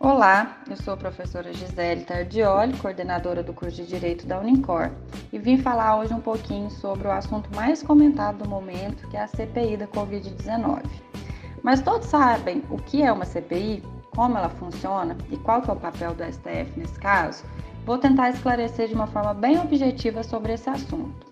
[0.00, 4.92] Olá, eu sou a professora Gisele Tardioli, coordenadora do curso de Direito da Unicor,
[5.32, 9.22] e vim falar hoje um pouquinho sobre o assunto mais comentado do momento, que é
[9.22, 10.84] a CPI da Covid-19.
[11.64, 13.82] Mas todos sabem o que é uma CPI,
[14.14, 17.42] como ela funciona e qual que é o papel do STF nesse caso?
[17.84, 21.26] Vou tentar esclarecer de uma forma bem objetiva sobre esse assunto.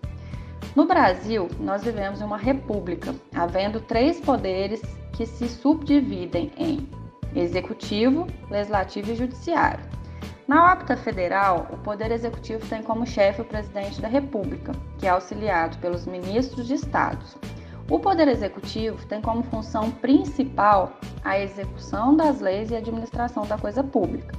[0.75, 4.81] No Brasil, nós vivemos em uma república, havendo três poderes
[5.13, 6.85] que se subdividem em
[7.39, 9.83] executivo, legislativo e judiciário.
[10.47, 15.09] Na órbita federal, o Poder Executivo tem como chefe o presidente da República, que é
[15.09, 17.37] auxiliado pelos ministros de Estados.
[17.89, 23.83] O Poder Executivo tem como função principal a execução das leis e administração da coisa
[23.83, 24.37] pública.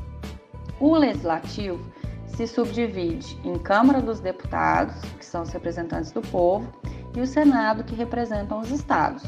[0.81, 1.79] O Legislativo
[2.27, 6.73] se subdivide em Câmara dos Deputados, que são os representantes do povo,
[7.17, 9.25] e o Senado, que representam os estados.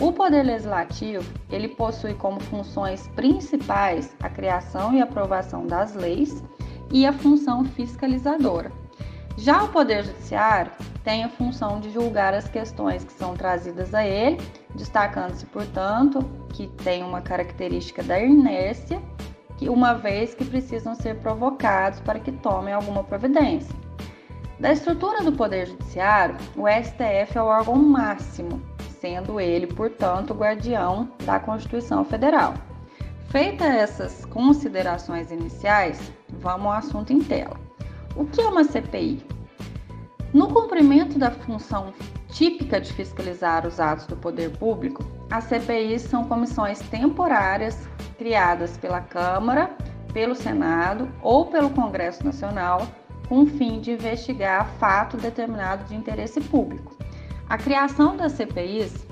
[0.00, 6.42] O Poder Legislativo, ele possui como funções principais a criação e aprovação das leis
[6.92, 8.72] e a função fiscalizadora.
[9.36, 10.72] Já o Poder Judiciário
[11.04, 14.38] tem a função de julgar as questões que são trazidas a ele,
[14.74, 16.20] destacando-se, portanto,
[16.52, 19.00] que tem uma característica da inércia,
[19.56, 23.74] que uma vez que precisam ser provocados para que tomem alguma providência.
[24.58, 28.73] Da estrutura do Poder Judiciário, o STF é o órgão máximo
[29.04, 32.54] sendo ele, portanto, guardião da Constituição Federal.
[33.28, 37.60] Feitas essas considerações iniciais, vamos ao assunto em tela.
[38.16, 39.22] O que é uma CPI?
[40.32, 41.92] No cumprimento da função
[42.28, 49.02] típica de fiscalizar os atos do poder público, as CPIs são comissões temporárias criadas pela
[49.02, 49.76] Câmara,
[50.14, 52.86] pelo Senado ou pelo Congresso Nacional
[53.28, 57.03] com o fim de investigar fato determinado de interesse público.
[57.54, 59.06] A criação das CPIs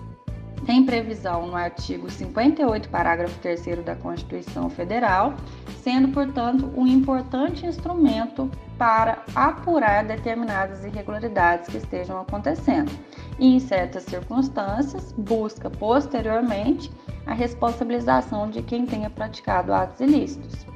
[0.66, 5.34] tem previsão no artigo 58, parágrafo 3 da Constituição Federal,
[5.80, 12.90] sendo, portanto, um importante instrumento para apurar determinadas irregularidades que estejam acontecendo.
[13.38, 16.90] E, em certas circunstâncias, busca posteriormente
[17.24, 20.66] a responsabilização de quem tenha praticado atos ilícitos.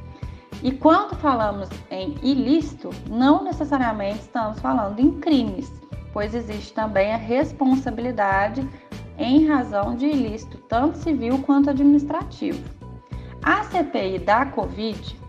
[0.62, 5.68] E quando falamos em ilícito, não necessariamente estamos falando em crimes,
[6.16, 8.66] pois existe também a responsabilidade
[9.18, 12.64] em razão de ilícito tanto civil quanto administrativo.
[13.42, 15.20] A CPI da Covid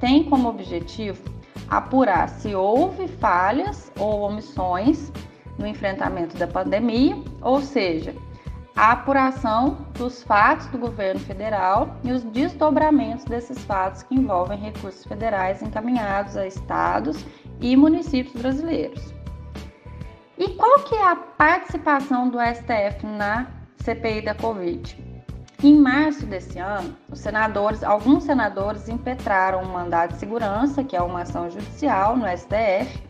[0.00, 1.22] tem como objetivo
[1.68, 5.12] apurar se houve falhas ou omissões
[5.58, 8.14] no enfrentamento da pandemia, ou seja,
[8.74, 15.04] a apuração dos fatos do governo federal e os desdobramentos desses fatos que envolvem recursos
[15.04, 17.26] federais encaminhados a estados
[17.60, 19.19] e municípios brasileiros.
[20.60, 23.46] Qual que é a participação do STF na
[23.78, 24.94] CPI da Covid?
[25.64, 31.00] Em março desse ano, os senadores, alguns senadores impetraram um mandado de segurança, que é
[31.00, 33.02] uma ação judicial no STF,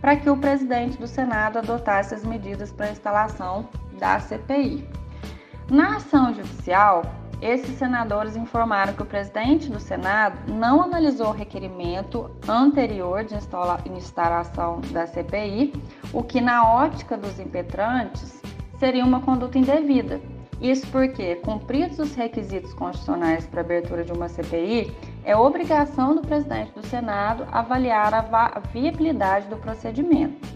[0.00, 4.88] para que o presidente do Senado adotasse as medidas para a instalação da CPI.
[5.70, 7.02] Na ação judicial,
[7.44, 14.80] esses senadores informaram que o presidente do Senado não analisou o requerimento anterior de instalação
[14.90, 15.74] da CPI,
[16.10, 18.40] o que, na ótica dos impetrantes,
[18.78, 20.22] seria uma conduta indevida.
[20.58, 24.90] Isso porque, cumpridos os requisitos constitucionais para abertura de uma CPI,
[25.22, 30.53] é obrigação do presidente do Senado avaliar a viabilidade do procedimento.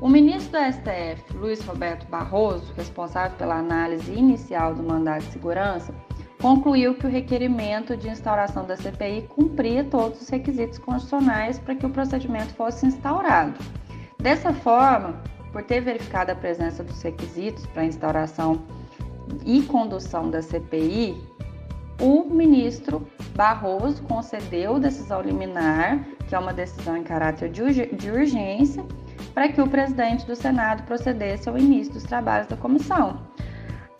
[0.00, 5.94] O ministro do STF, Luiz Roberto Barroso, responsável pela análise inicial do mandato de segurança,
[6.40, 11.84] concluiu que o requerimento de instauração da CPI cumpria todos os requisitos constitucionais para que
[11.84, 13.60] o procedimento fosse instaurado.
[14.18, 15.22] Dessa forma,
[15.52, 18.62] por ter verificado a presença dos requisitos para instauração
[19.44, 21.22] e condução da CPI,
[22.00, 23.06] o ministro
[23.36, 28.82] Barroso concedeu decisão liminar, que é uma decisão em caráter de urgência,
[29.34, 33.20] para que o presidente do Senado procedesse ao início dos trabalhos da comissão.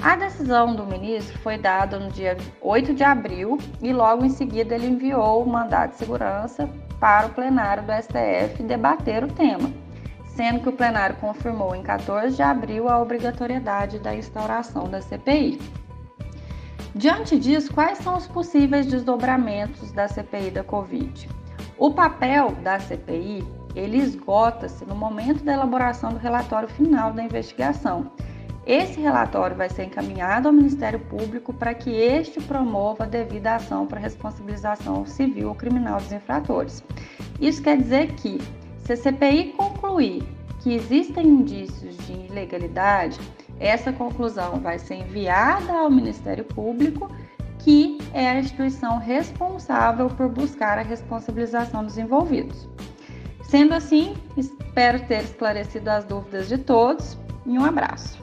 [0.03, 4.75] A decisão do ministro foi dada no dia 8 de abril e logo em seguida
[4.75, 9.71] ele enviou o mandato de segurança para o plenário do STF debater o tema,
[10.25, 15.61] sendo que o plenário confirmou em 14 de abril a obrigatoriedade da instauração da CPI.
[16.95, 21.29] Diante disso, quais são os possíveis desdobramentos da CPI da Covid?
[21.79, 28.11] O papel da CPI ele esgota-se no momento da elaboração do relatório final da investigação.
[28.67, 33.87] Esse relatório vai ser encaminhado ao Ministério Público para que este promova a devida ação
[33.87, 36.85] para responsabilização civil ou criminal dos infratores.
[37.41, 38.39] Isso quer dizer que,
[38.85, 40.23] se a CPI concluir
[40.61, 43.19] que existem indícios de ilegalidade,
[43.59, 47.11] essa conclusão vai ser enviada ao Ministério Público
[47.63, 52.69] que é a instituição responsável por buscar a responsabilização dos envolvidos.
[53.51, 58.20] Sendo assim, espero ter esclarecido as dúvidas de todos e um abraço.